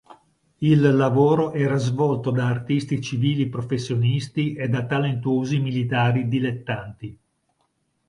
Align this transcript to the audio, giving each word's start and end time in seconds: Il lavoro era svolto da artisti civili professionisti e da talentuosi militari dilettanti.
Il 0.61 0.81
lavoro 0.95 1.51
era 1.51 1.77
svolto 1.77 2.31
da 2.31 2.47
artisti 2.47 2.99
civili 3.03 3.49
professionisti 3.49 4.55
e 4.55 4.67
da 4.67 4.87
talentuosi 4.87 5.59
militari 5.59 6.27
dilettanti. 6.27 7.19